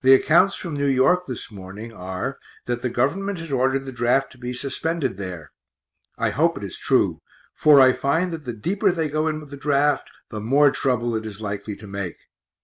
The 0.00 0.12
acc'ts 0.18 0.56
from 0.56 0.76
N. 0.76 1.00
Y. 1.00 1.16
this 1.28 1.52
morning 1.52 1.92
are 1.92 2.36
that 2.66 2.82
the 2.82 2.90
Gov't 2.90 3.38
has 3.38 3.52
ordered 3.52 3.84
the 3.86 3.92
draft 3.92 4.32
to 4.32 4.38
be 4.38 4.52
suspended 4.52 5.18
there 5.18 5.52
I 6.18 6.30
hope 6.30 6.56
it 6.58 6.64
is 6.64 6.76
true, 6.76 7.22
for 7.54 7.80
I 7.80 7.92
find 7.92 8.32
that 8.32 8.44
the 8.44 8.54
deeper 8.54 8.90
they 8.90 9.08
go 9.08 9.28
in 9.28 9.38
with 9.38 9.50
the 9.50 9.56
draft, 9.56 10.10
the 10.30 10.40
more 10.40 10.72
trouble 10.72 11.14
it 11.14 11.24
is 11.26 11.40
likely 11.40 11.76
to 11.76 11.86
make. 11.86 12.16